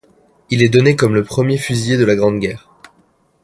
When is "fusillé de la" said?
1.59-2.15